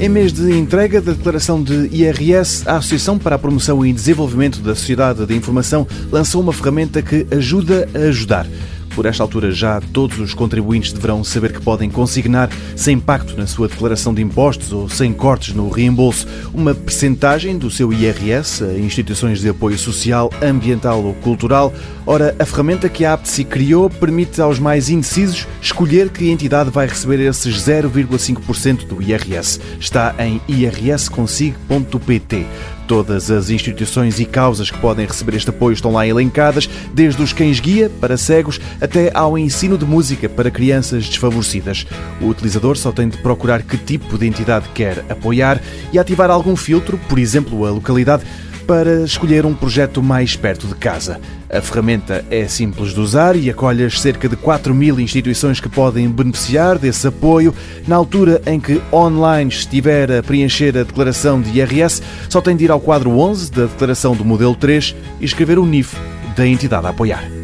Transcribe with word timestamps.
Em 0.00 0.08
mês 0.08 0.32
de 0.32 0.52
entrega 0.58 1.00
da 1.00 1.12
declaração 1.12 1.62
de 1.62 1.88
IRS, 1.92 2.68
a 2.68 2.76
Associação 2.76 3.16
para 3.16 3.36
a 3.36 3.38
Promoção 3.38 3.86
e 3.86 3.92
Desenvolvimento 3.92 4.58
da 4.58 4.74
Sociedade 4.74 5.24
de 5.24 5.36
Informação 5.36 5.86
lançou 6.10 6.42
uma 6.42 6.52
ferramenta 6.52 7.00
que 7.00 7.24
ajuda 7.30 7.88
a 7.94 7.98
ajudar. 8.08 8.44
Por 8.94 9.06
esta 9.06 9.22
altura, 9.22 9.50
já 9.50 9.80
todos 9.92 10.18
os 10.20 10.34
contribuintes 10.34 10.92
deverão 10.92 11.24
saber 11.24 11.52
que 11.52 11.60
podem 11.60 11.90
consignar, 11.90 12.48
sem 12.76 12.94
impacto 12.94 13.36
na 13.36 13.46
sua 13.46 13.68
declaração 13.68 14.14
de 14.14 14.22
impostos 14.22 14.72
ou 14.72 14.88
sem 14.88 15.12
cortes 15.12 15.54
no 15.54 15.68
reembolso, 15.68 16.26
uma 16.52 16.74
percentagem 16.74 17.58
do 17.58 17.70
seu 17.70 17.92
IRS 17.92 18.62
a 18.62 18.78
instituições 18.78 19.40
de 19.40 19.48
apoio 19.48 19.76
social, 19.76 20.30
ambiental 20.40 21.02
ou 21.02 21.14
cultural. 21.14 21.72
Ora, 22.06 22.36
a 22.38 22.44
ferramenta 22.44 22.88
que 22.88 23.04
a 23.04 23.14
APTSI 23.14 23.44
criou 23.44 23.90
permite 23.90 24.40
aos 24.40 24.58
mais 24.58 24.88
indecisos 24.88 25.46
escolher 25.60 26.10
que 26.10 26.30
entidade 26.30 26.70
vai 26.70 26.86
receber 26.86 27.20
esses 27.20 27.56
0,5% 27.56 28.86
do 28.86 29.02
IRS. 29.02 29.60
Está 29.80 30.14
em 30.18 30.40
irsconsigo.pt. 30.48 32.46
Todas 32.86 33.30
as 33.30 33.48
instituições 33.48 34.20
e 34.20 34.26
causas 34.26 34.70
que 34.70 34.78
podem 34.78 35.06
receber 35.06 35.34
este 35.34 35.48
apoio 35.48 35.72
estão 35.72 35.92
lá 35.92 36.06
elencadas, 36.06 36.68
desde 36.92 37.22
os 37.22 37.32
cães-guia 37.32 37.90
para 38.00 38.16
cegos 38.16 38.60
até 38.80 39.10
ao 39.14 39.38
ensino 39.38 39.78
de 39.78 39.86
música 39.86 40.28
para 40.28 40.50
crianças 40.50 41.08
desfavorecidas. 41.08 41.86
O 42.20 42.26
utilizador 42.26 42.76
só 42.76 42.92
tem 42.92 43.08
de 43.08 43.16
procurar 43.18 43.62
que 43.62 43.78
tipo 43.78 44.18
de 44.18 44.26
entidade 44.26 44.68
quer 44.74 45.04
apoiar 45.08 45.62
e 45.92 45.98
ativar 45.98 46.30
algum 46.30 46.54
filtro, 46.54 46.98
por 47.08 47.18
exemplo, 47.18 47.64
a 47.64 47.70
localidade, 47.70 48.24
para 48.66 49.02
escolher 49.02 49.46
um 49.46 49.54
projeto 49.54 50.02
mais 50.02 50.36
perto 50.36 50.66
de 50.66 50.74
casa. 50.74 51.20
A 51.50 51.60
ferramenta 51.60 52.24
é 52.30 52.48
simples 52.48 52.92
de 52.92 53.00
usar 53.00 53.36
e 53.36 53.48
acolhe 53.48 53.84
as 53.84 54.00
cerca 54.00 54.28
de 54.28 54.36
4 54.36 54.74
mil 54.74 54.98
instituições 54.98 55.60
que 55.60 55.68
podem 55.68 56.08
beneficiar 56.08 56.78
desse 56.78 57.06
apoio. 57.06 57.54
Na 57.86 57.96
altura 57.96 58.42
em 58.46 58.58
que 58.58 58.80
online 58.92 59.50
estiver 59.50 60.10
a 60.10 60.22
preencher 60.22 60.76
a 60.76 60.82
declaração 60.82 61.40
de 61.40 61.58
IRS, 61.58 62.02
só 62.28 62.40
tem 62.40 62.56
de 62.56 62.64
ir 62.64 62.70
ao 62.70 62.80
quadro 62.80 63.10
11 63.18 63.52
da 63.52 63.66
declaração 63.66 64.16
do 64.16 64.24
modelo 64.24 64.54
3 64.54 64.96
e 65.20 65.24
escrever 65.24 65.58
o 65.58 65.66
NIF 65.66 65.96
da 66.36 66.46
entidade 66.46 66.86
a 66.86 66.90
apoiar. 66.90 67.43